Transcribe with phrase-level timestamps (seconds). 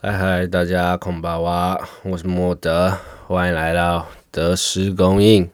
[0.00, 5.50] 嗨嗨，大家空巴哇，我是莫德，欢迎来到得失供应。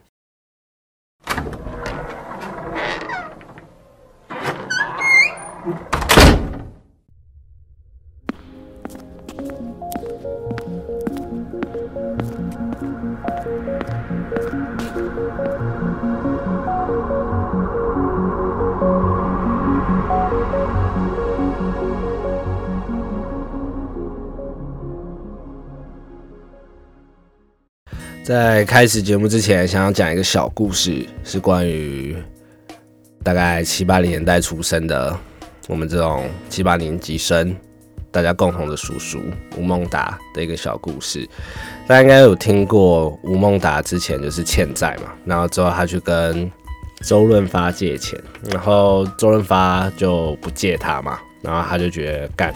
[28.24, 32.16] 在开始节目之前，想要讲一个小故事，是关于
[33.22, 35.14] 大概七八零年代出生的
[35.68, 37.54] 我们这种七八年级生，
[38.10, 39.20] 大家共同的叔叔
[39.58, 41.28] 吴孟达的一个小故事。
[41.86, 46.50] 大家应该有听过吴孟达之前就是欠债嘛，然后之后他去跟
[47.02, 48.18] 周润发借钱，
[48.50, 52.54] 然后周润发就不借他嘛，然后他就觉得干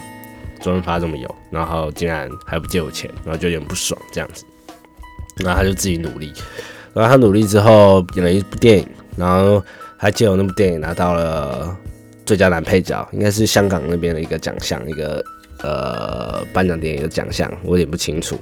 [0.61, 4.43] 周润发这么有，然后竟然还不借我钱，然后就有点不爽这样子。
[5.43, 6.33] 然后他就自己努力，
[6.93, 9.63] 然后他努力之后演了一部电影，然后
[9.97, 11.75] 还借由那部电影拿到了
[12.25, 15.23] 最佳男配角，应该是香港那边的一个奖项，一个
[15.61, 18.37] 呃颁奖典礼的奖项，我有点不清楚。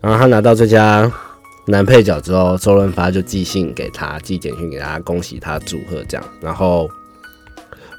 [0.00, 1.10] 然后他拿到最佳
[1.66, 6.26] 男配角之后，周润发就寄信给他，寄简讯给他，恭喜他，祝贺这样。
[6.40, 6.88] 然后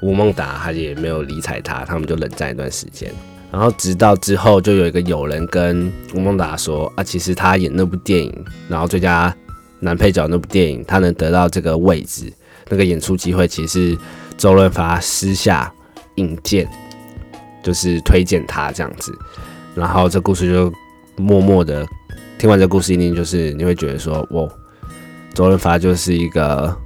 [0.00, 3.12] 吴孟达他也没有理睬他，他们就冷战一段时间。
[3.50, 9.34] 然后直到之后，就有一个友人跟吴孟达说啊，其实他演那部电影，然后最佳
[9.80, 12.32] 男配角那部电影，他能得到这个位置，
[12.68, 13.98] 那个演出机会，其实是
[14.36, 15.72] 周润发私下
[16.16, 16.68] 引荐，
[17.62, 19.16] 就是推荐他这样子。
[19.74, 20.72] 然后这故事就
[21.16, 21.86] 默默的
[22.38, 24.46] 听完这故事，一定就是你会觉得说，哇，
[25.32, 26.76] 周润发就是一个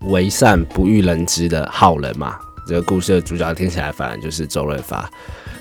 [0.00, 2.36] 为善不欲人知的好人嘛。
[2.66, 5.08] 这个故事的主角听起来反而就是周润发。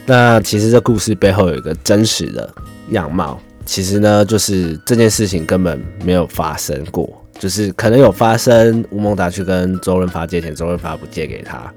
[0.06, 2.54] 那其实这故事背后有一个真实的
[2.90, 11.72] 样貌，其实呢，就是这件事情根本没有发生过，就是可能有发生，吴孟达去跟周润发借钱，周润发不借给他，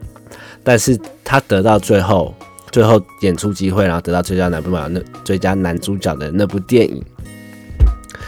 [0.64, 2.34] 但是他得到最后
[2.72, 7.00] 最后演出机会，然后得到最佳男配角那最佳男主角的那部电影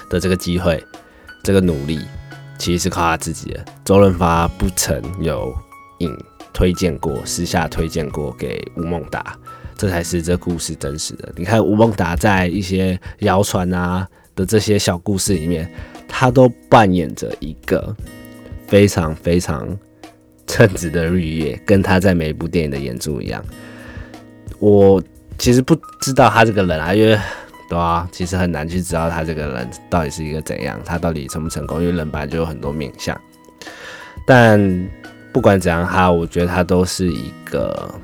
[0.09, 0.81] 的这个机会，
[1.43, 1.99] 这个努力
[2.57, 5.53] 其实是靠他自己的，周润发不曾有
[5.99, 6.17] 引
[6.53, 9.37] 推荐过，私下推荐过给吴孟达。
[9.79, 11.33] 这才是这故事真实的。
[11.37, 15.71] 你看吴孟达在一些谣传啊的这些小故事里面，
[16.09, 17.95] 他都扮演着一个
[18.67, 19.69] 非常非常
[20.49, 23.43] 称职的绿叶，跟他在每一部电影的演出一样。
[24.59, 25.01] 我
[25.39, 27.17] 其实不知道他这个人啊，因为
[27.71, 33.17] 对啊，其实很难去知道他这个人到底是一个怎样，他到底成不成功，因为人本来就有很多面相。
[34.27, 34.89] 但
[35.33, 37.95] 不管怎样，他我觉得他都是一个。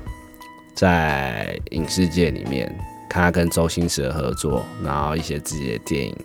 [0.75, 2.71] 在影视界里面，
[3.09, 6.17] 他跟周星驰的合作，然后一些自己的电影，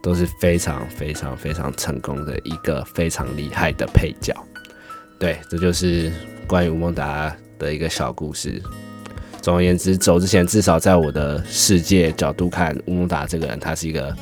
[0.00, 4.32] 都是非常非常非常成功的一个非常厉害的配角。
[5.18, 6.12] 对，这就是
[6.46, 8.62] 关于吴孟达的一个小故事。
[9.42, 14.14] 总而言之，走之前至少在我的世界角度看，吴孟达这个人，他是一个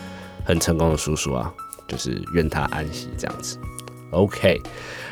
[0.43, 1.53] 很成功的叔叔啊，
[1.87, 3.59] 就是愿他安息这样子。
[4.11, 4.59] OK，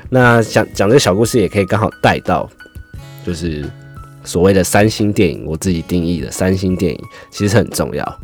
[0.08, 2.48] 那讲讲这个小故事也可以刚好带到，
[3.26, 3.70] 就是。
[4.24, 8.20] 所谓的三星电影，我自己定义的三星电影其实很重要。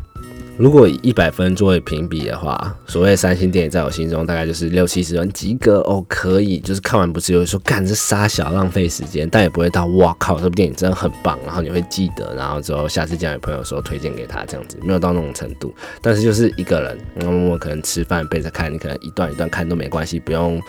[0.57, 15.75] 如果以一百分作为评比的话，所谓的三星电影在我心中大概就是六七十分及格哦，可以，就是看完不是有说干这傻小浪费时间，但也不会到哇靠这部电影真的很棒，然后你会记得，然后之后下次见朋友的时候推荐给他这样子，没有到那种程度。
[16.03, 20.61] 但是就是一个人，然后我可能吃饭背着看，你可能一段一段看都没关系，不用。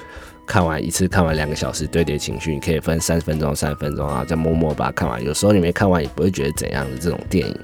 [0.52, 5.24] 看完一次，看完两个小时，堆叠情绪，你可以分三十分钟、三十分钟啊，再默默把它看完。
[5.24, 7.58] 有时候你没看完，也不会觉得怎样的这种电影。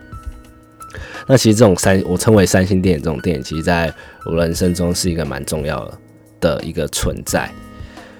[1.27, 3.93] 那其实这种三，我称为三星电影这种电影，其实在
[4.25, 5.85] 我人生中是一个蛮重要
[6.39, 7.51] 的一个存在。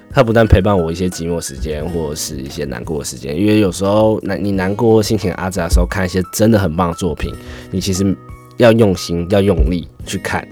[0.10, 7.34] 它不但陪伴我一些寂寞时间，或者是一些难过的时间，因为有时候难你难过、心情阿杂的时候，看一些真的很棒的作品，
[7.72, 8.14] 你其实
[8.58, 10.46] 要用心、要用力去看，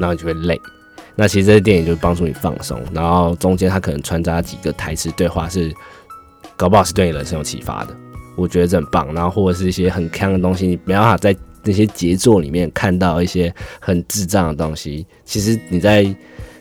[0.00, 0.60] 然后你就会累。
[1.14, 5.70] 那其实这些电影就帮助你放松，然后中间它可能穿插几个台词对话，是
[6.56, 7.94] 搞不好是对你人生有启发的。
[8.34, 9.12] 我觉得这很棒。
[9.12, 15.06] 然后或者是一些很坑的东西，你没办法在那些杰作里面看到一些很智障的东西。
[15.24, 16.02] 其实你在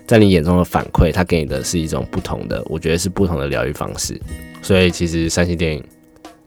[0.06, 4.20] 在你眼中的反馈，它给你的是一种不同的，我觉得是不同的疗愈方式。
[4.62, 5.84] 所以其实三星电影，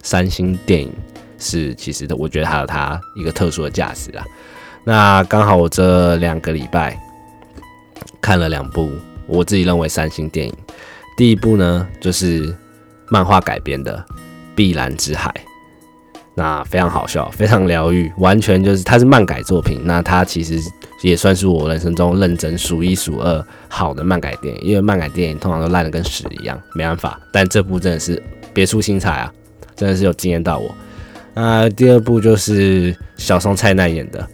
[0.03, 0.93] 三星电影
[1.39, 4.25] 是其实的，我觉得它有它一个特殊的价值啊。
[4.85, 7.01] 那刚好我这两个礼拜。
[8.25, 8.91] 看了两部
[9.27, 10.55] 我自己认为三星电影，
[11.15, 12.57] 第一部呢就是
[13.11, 14.03] 漫画改编的
[14.55, 15.31] 《碧蓝之海》，
[16.35, 19.83] 那非常好笑，非常疗愈，完全就是它是漫改作品。
[19.85, 20.59] 那它其实
[21.03, 27.21] 也算是我人生中认真数一数二好的漫改电影，因为漫改电影通常都烂的跟屎一样，没办法。
[27.31, 28.23] 但这部真的是
[28.55, 29.31] 别出心裁啊，
[29.77, 30.75] 真的是有惊艳到我。
[31.35, 34.21] 那第二部就是小松菜奈演的《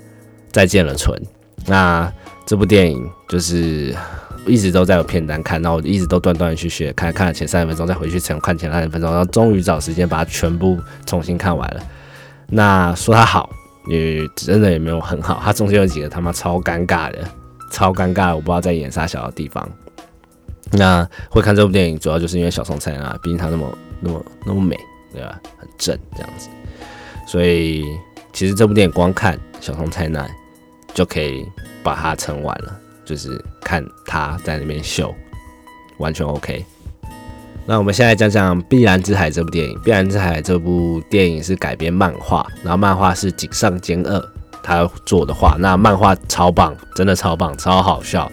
[0.53, 1.21] 再见了，纯》。
[1.67, 2.11] 那
[2.51, 3.97] 这部电影就是
[4.45, 10.77] 一直都在有片单看，然后我一直都断断续续看，看了前三十分钟，再回去重看前三十分钟，然后终于找时间把它全部
[11.07, 11.81] 重新看完了。
[12.49, 13.49] 那说它好，
[13.87, 17.19] 也真的也没有很好，它中间有几个他妈超尴尬的，
[17.71, 19.71] 超尴尬，我不知道在演啥小的地方。
[20.73, 24.77] 那会看这部电影，主要就是因为小松菜奈，毕竟她那么那么那么美，
[25.13, 25.41] 对吧？
[25.57, 26.49] 很正这样子，
[27.29, 27.85] 所以
[28.33, 30.29] 其实这部电影光看小松菜奈
[30.93, 31.47] 就可以
[31.83, 35.15] 把它撑完了，就是看他在那边秀，
[35.99, 36.65] 完全 OK。
[37.67, 44.21] 那我们现在讲讲《碧蓝之海》这部电影，《碧蓝之海》这部电影是改编漫画，然后漫画是井上兼二
[44.63, 48.31] 他做的画，那漫画超棒，真的超棒，超好笑，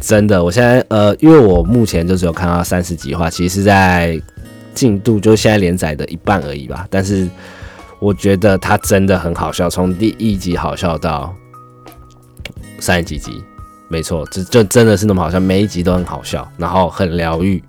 [0.00, 0.42] 真的。
[0.42, 4.20] 我现在呃，因为我目前就只有看到三十集话，其实是在
[4.74, 7.28] 进度就现在连载的一半而已吧，但是
[7.98, 11.34] 我觉得它真的很好笑，从第一集好笑到
[12.78, 13.42] 三十几集，
[13.88, 17.62] 没错，这就真的是那么好笑，每一集都很好笑，然后很疗愈。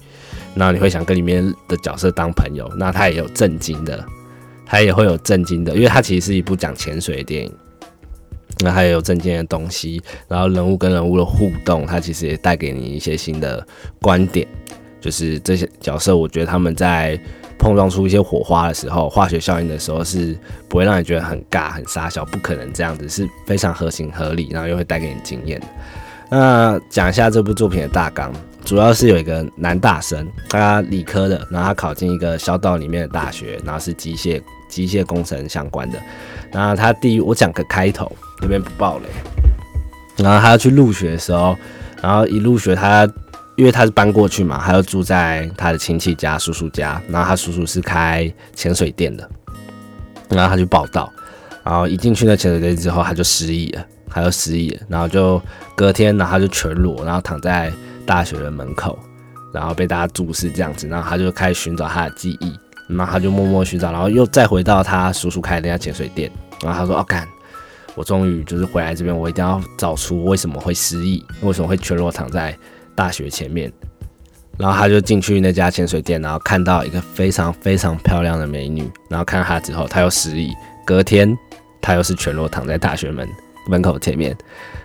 [0.56, 4.04] 然后你会想跟里面的角色当朋友，那他也有震惊的，
[4.66, 7.54] 他也会有震惊的，因为他其实是一部讲潜水的电影，
[8.60, 13.66] 那还有震惊的东西，然后人物跟人物的互动，它其实也带给你一些新的
[14.02, 14.46] 观点，
[15.00, 17.18] 就是这些角色，我觉得他们在
[17.60, 20.36] 碰撞出一些火花的时候，化学效应的时候是
[20.68, 25.62] 不会让你觉得很尬、很傻笑，不可能这样子，是非常合情合理，然后又会带给你经验。
[26.32, 28.32] 那讲一下这部作品的大纲。
[28.66, 35.98] 主要是有一个男大生，他理科的，然后他考进一个小岛里面的大学，然后是机械机械工程相关的。
[36.52, 38.12] 然后他第一，我讲个开头，
[38.42, 39.06] 这边不爆雷。
[40.18, 41.56] 然后他要去入学的时候，
[42.02, 43.08] 然后一入学他，
[43.60, 47.02] 因为他是搬过去嘛，他要住在他的亲戚家、叔叔家。
[47.10, 49.30] 然后他叔叔是开潜水店的，
[50.30, 51.12] 然后他去报道，
[51.64, 55.42] 然后一进去那潜水店之后，他就失忆了，他就失忆了，然后就
[55.76, 57.72] 隔天，然后他就全裸，然后躺在。
[58.06, 58.98] 大学的门口，
[59.54, 62.52] 然后被大家注视这样子，然后他就开始寻找他的记忆，
[62.88, 66.32] 然后他就默默寻找，然后又再回到他叔叔开的那家潜水店，
[66.64, 67.28] 然后他说：“哦，干，
[67.94, 72.58] 我终于就是回来这边，我一定要找出为什么会失忆，为什么会全裸躺在
[73.00, 73.72] 大学前面。”
[74.60, 80.52] 然后他就进去那家潜水店，然后看到一个非常非常漂亮的美女，然后看到她之后，他又失忆，
[80.86, 81.38] 隔天
[81.80, 83.26] 他又是全裸躺在大学门
[83.70, 84.36] 门口前面。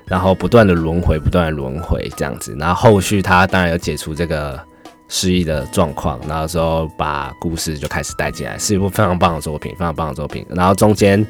[0.07, 4.61] 然后不断的轮回，不断的轮回这样子，然后后续他当然有解除这个
[5.09, 10.45] 失忆的状况，然后之后把故事就开始带进来，是一部非常棒的作品，非常棒的作品。
[10.51, 11.25] 然后中间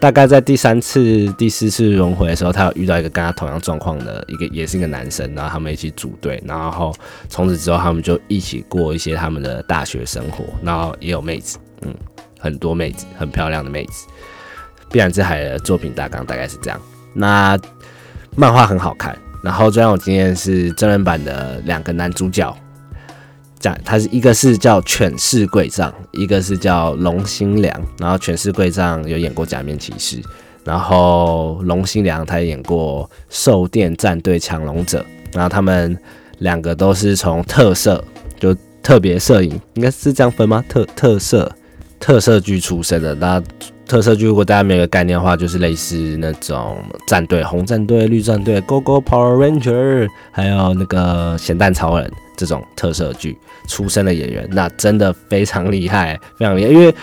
[0.00, 6.94] 大概在第三次、第四次轮回的时候，他有遇到一个跟他同样状况的一个，也是一个男生，然后他们一起组队，然后
[7.28, 11.94] 从此之后他们就一起过一些他们的大学生活，然后也有妹子，嗯，
[12.40, 14.06] 很多妹子，很漂亮的妹子。
[14.90, 16.80] 碧蓝之海的作品大纲大概是这样，
[17.14, 17.58] 那。
[18.36, 22.56] 漫画很好看，然后最让我惊艳是真人版的两个男主角，
[23.58, 27.86] 讲他是一个是叫犬士贵藏，一个是叫龙心良。
[27.98, 30.22] 然后犬士贵藏有演过假面骑士，
[30.64, 35.04] 然后龙心良他也演过兽电战队强龙者。
[35.32, 35.96] 然后他们
[36.38, 38.02] 两个都是从特色
[38.38, 40.64] 就特别摄影，应该是这样分吗？
[40.68, 41.50] 特特色
[42.00, 43.42] 特色剧出身的那。
[43.88, 56.70] 特色剧，如果大家没有概念的话，就是类似那种战队，红战队、绿战队，Go Go Power Ranger，还有那个咸蛋超人这种特色剧出身的演员，那真的非常厉害，非常厉害。
[56.70, 56.94] 因为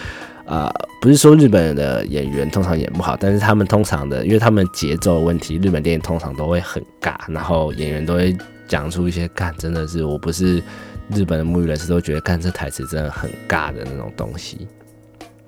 [0.45, 8.33] 呃，不是说日本的演员通常演不好，但是他们通常的，因为他们节奏问题，日本电影通常都会很尬，然后演员都会
[8.65, 10.63] 讲出一些干，真的是我不是
[11.09, 14.65] 日本的母语人士都觉得干这台词真的很尬的那种东西。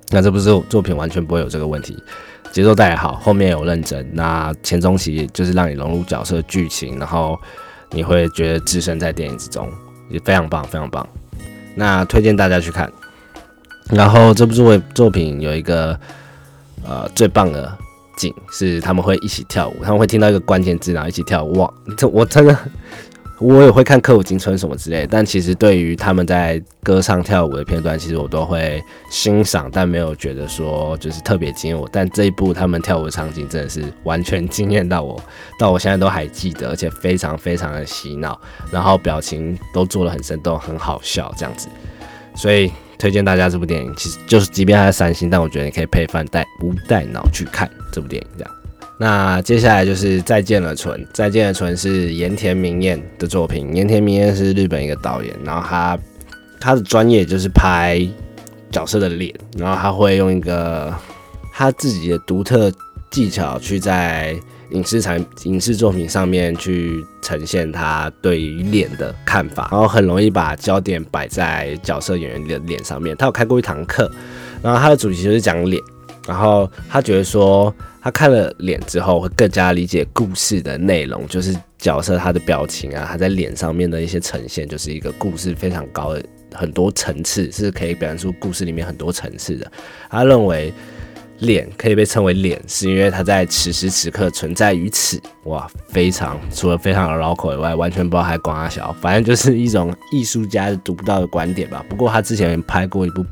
[0.10, 1.96] 那这不是作品完全不会有这个问题，
[2.52, 7.38] 节奏带好，后面有认真，那前中期就是让你融入角色剧情，然后
[7.92, 9.72] 你会觉得置身在电影之中，
[10.10, 11.08] 也非常棒，非常棒。
[11.76, 12.92] 那推荐大家去看。
[13.90, 15.98] 然后这部作作品有一个
[16.86, 17.78] 呃最棒的
[18.18, 21.54] 景是他们会一起跳舞，他们会听到一个关键字，然后一起跳舞。
[21.60, 22.58] 哇，这我真的。
[23.40, 31.88] 我也会看《歌舞青春》什么之类，但其实对于他们在歌唱跳舞的片段，其实我都会欣赏，但没有觉得说就是特别惊艳我。
[31.92, 35.22] 但这一部他们跳舞的场景真的是完全惊艳到我，
[35.60, 38.40] 到我现在都还记得，而且非常非常的洗脑，
[38.72, 41.68] 然后表情都做的很生动，很好笑这样子。
[42.36, 48.28] 所以推荐大家这部电影，其实就是即便它是三星，但我觉得你可以配饭带无带脑去看这部电影。
[48.36, 48.52] 这样，
[48.98, 51.00] 那接下来就是《再见了，纯》。
[51.14, 53.74] 《再见了，纯》是盐田明彦的作品。
[53.76, 55.98] 盐田明彦是日本一个导演，然后他
[56.60, 58.00] 他的专业就是拍
[58.72, 60.94] 角色的脸，然后他会用一个
[61.54, 62.72] 他自己的独特
[63.12, 64.36] 技巧去在。
[64.72, 73.16] 影视产影视作品上面去呈现他对于脸的看法，然后很容易把焦点摆在角色演员的脸上面。
[73.16, 74.12] 他有开过一堂课，
[74.62, 75.82] 然后他的主题就是讲脸，
[76.28, 89.72] 然后他觉得说他看了脸之后会更加理解故事的内容，就是角色他的表情啊，他在脸上面的一些呈现，就是一个故事非常高的很多层次，是可以表现出故事里面很多层次的。
[90.10, 90.74] 他认为。
[91.42, 95.22] 脸可以被称为脸，是因为他在此时此刻存在于此。
[95.44, 101.86] 哇，非常除了非常的绕口以外，完全不知道还广阿小，反正就是一种艺术家读不到的观点吧。
[101.88, 103.24] 不过他之前拍过一部，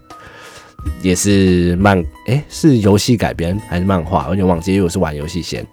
[1.02, 4.26] 也是漫，诶，是游戏改编还是漫画？
[4.26, 5.66] 我有点忘记，因为我是玩游戏先，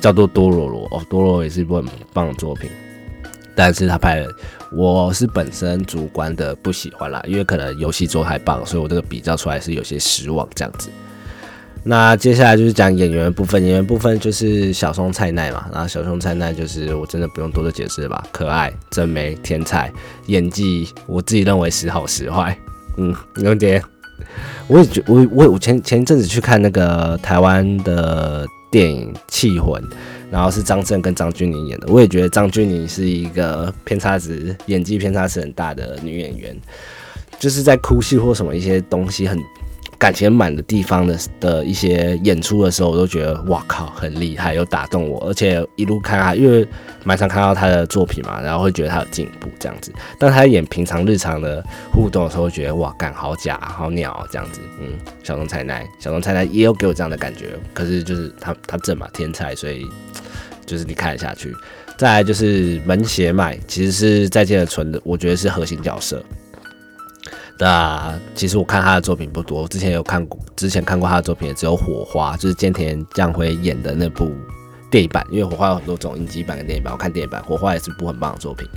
[0.00, 2.70] 叫做多罗罗哦，多罗罗也是一部很棒的作品，
[3.54, 4.28] 但是他拍的，
[4.72, 10.88] 我是本身主观的不喜欢啦，因为可能游戏做太棒，所以我这个比较出来是有些失望这样子。
[11.86, 19.92] 那接下来就是讲演员部分，演员部分就是小松菜奈嘛，然后小松菜奈就是我真的不用多的解释了吧，可爱、真美、天才，
[20.28, 22.58] 演技我自己认为时好时坏，
[22.96, 23.82] 嗯，有点，
[24.66, 29.82] 我也觉我我我前前一阵子去看那个台湾的电影《气魂》，
[30.30, 36.56] 然后是张震跟张钧甯演的，我也觉得张钧甯是一个偏差值，演技偏差值很大的女演员，
[37.38, 39.38] 就是在哭戏或什么一些东西很。
[40.04, 45.18] 感情满的地方的的一些演出的时候，我都觉得哇靠，很厉害，有打动我。
[45.26, 46.68] 而且一路看他，因为
[47.04, 49.90] 蛮常看到他的作品嘛，然后会觉得他有进步这样子。
[50.18, 54.60] 但他演平常日常的互动的时候，觉得哇，干好假，好鸟这样子。
[54.78, 54.88] 嗯，
[55.22, 57.58] 小松菜奈，小松菜奈也有给我这样的感觉。
[57.72, 59.86] 可是就是他他正嘛，天才，所以
[60.66, 61.50] 就是你看得下去。
[61.96, 66.22] 再来就是门胁麦，其实是再见的纯的，我觉得是核心角色。
[67.58, 74.32] 那其实我看他的作品不多，之前有看过，之前看过他的作品也只有《火花》，就是菅田将晖演的那部
[74.90, 75.24] 电影版。
[75.30, 78.68] 因为《火花》有很多种影集版跟电影版，我看电影版《火花》也是部很棒的作品。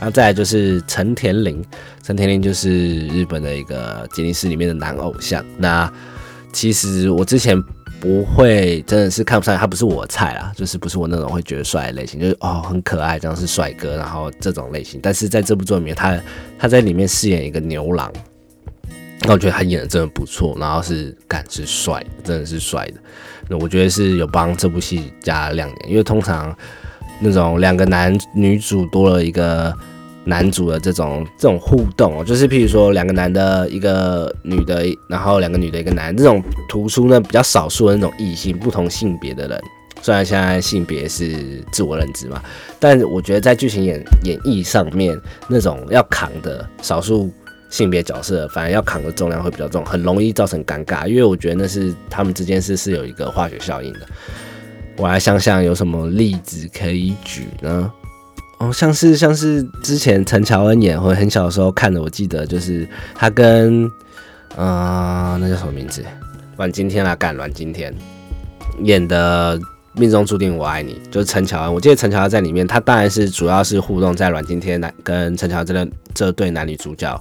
[0.00, 1.64] 那再来就是陈田林，
[2.02, 5.44] 陈田林就是日本的一个吉尼斯里面的男偶像。
[5.58, 5.92] 那
[6.52, 7.62] 其实我之前。
[8.00, 14.98] 不会，真的是看不上他，不是我菜啦，就是不是我那种会觉得帅的类型，就是哦很可爱，这样是帅哥，然后这种类型。
[15.02, 16.18] 但是在这部作品里面，他
[16.58, 18.10] 他在里面饰演一个牛郎，
[19.24, 22.94] 那我觉得他演的真的不错，然后是感是帅，真的是帅的。
[23.48, 26.56] 那我觉得是有帮这部戏加亮点，因为通常
[27.20, 29.76] 那种两个男女主多了一个。
[30.24, 39.62] 男主的这种这种互动哦，就是譬如说两个男的，一个女的，然后两个女的，一个男，这种突出呢比较少数的那种异性，不同性别的人。
[40.02, 42.42] 虽然现在性别是自我认知嘛，
[42.78, 47.30] 但我觉得在剧情演演绎上面，那种要扛的少数
[47.68, 51.06] 性别角色，反而要扛的重量会比较重，很容易造成尴尬。
[51.06, 54.00] 因为我觉得那是他们之间是是有一个化学效应的。
[54.96, 57.92] 我来想想有什么例子可以举呢？
[58.60, 63.90] 哦，像是像是之前陈乔恩演，或者很小的时候看的，我记得就是他跟，
[64.54, 66.04] 呃，那叫什么名字？
[66.58, 67.90] 阮经天啊，干阮经天
[68.82, 69.58] 演的
[69.94, 71.72] 《命中注定我爱你》，就是陈乔恩。
[71.72, 77.18] 我记得陈乔恩在里面，他当然是主要是互动在阮经天男跟陈乔恩这这对男女主角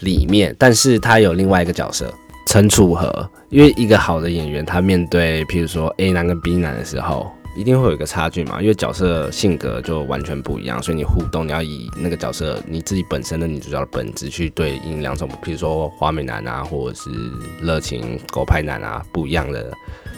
[0.00, 2.12] 里面，但是他有另外一个角色
[2.48, 7.30] 陈楚河，因为一个好的演员，他面对譬如说 A 男跟 B 男的时候。
[7.56, 17.10] 一定会有一个差距嘛，因为角色性格就完全不一样，所以你互动你要以那个角色你自己本身的女主角的本质去对应两种，比如说花美男啊，或者是
[17.60, 19.72] 热情狗派男啊，不一样的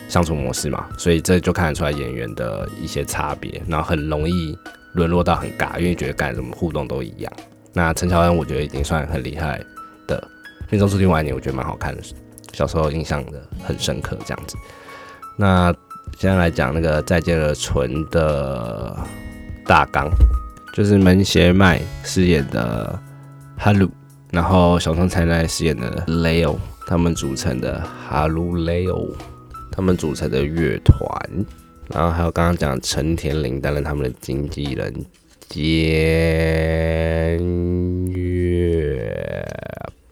[0.08, 4.56] 相处模式嘛，所以这就看得出来演员的一些差别，然后很容易
[4.94, 7.32] 沦落到很尬，因为觉得干什么互动都一样。
[7.72, 9.60] 那陈乔恩我觉得已经算很厉害
[10.06, 10.18] 的，
[10.70, 12.02] 《命中注定我爱你》我觉得蛮好看的，
[12.54, 14.56] 小时候印象的很深刻这样子。
[15.36, 15.74] 那
[16.18, 18.96] 现在来讲那个《再见了，纯》的
[19.66, 20.08] 大纲，
[20.72, 22.98] 就是门胁麦饰演的
[23.54, 23.86] 哈鲁，
[24.30, 26.56] 然后小松菜奈饰演的 Leo，
[26.86, 29.10] 他们组成的哈鲁 Leo，
[29.70, 31.06] 他们组成的乐团，
[31.88, 34.90] 然后还有刚刚讲陈田林担任他们的经纪人
[35.50, 37.38] 兼
[38.10, 39.44] 乐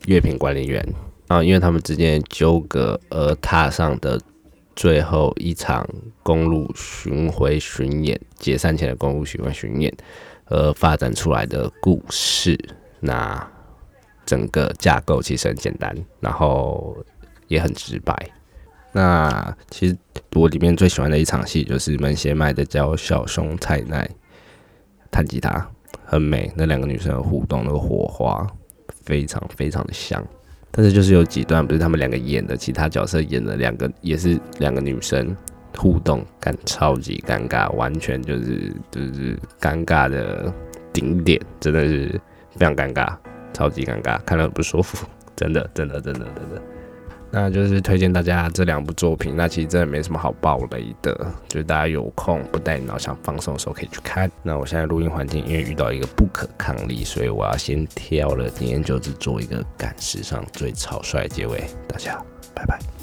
[0.04, 0.87] 乐评管理员，
[1.26, 4.20] 然后因为他们之间纠葛而踏上的。
[4.76, 5.88] 最后一场
[6.22, 9.92] 公路巡回巡演，解散前的公路巡回巡演，
[10.46, 12.58] 而发展出来的故事。
[13.00, 13.50] 那
[14.26, 16.96] 整个架构其实很简单，然后
[17.48, 18.16] 也很直白。
[18.92, 19.96] 那其实
[20.32, 24.08] 我里面最喜欢的一场戏就是门胁麦的教小熊菜奈
[25.10, 25.68] 弹吉他，
[26.04, 26.52] 很美。
[26.56, 28.46] 那两个女生的互动，那个火花
[28.88, 30.24] 非常非常的像。
[30.76, 35.36] 但是就是有几段不是他们两个演的，其他角色演的两个也是两个女生
[35.76, 40.52] 互动，感超级尴尬，完全就是就是尴尬的
[40.92, 42.20] 顶点，真的是
[42.56, 43.16] 非常尴尬，
[43.52, 46.62] 超级尴尬，看了不舒服，真的真的真的真的。
[47.34, 49.34] 那就是推荐大家这两部作品。
[49.36, 51.12] 那其实真的没什么好爆雷的，
[51.48, 54.30] 就是大家有空不带脑想放松的时候可以去看。
[54.40, 61.64] 那我现在录音环境因为遇到一个不可抗力，所以我要先挑了今天就只做一个赶时尚最草率结尾。
[61.88, 62.16] 大家
[62.54, 62.93] 拜拜。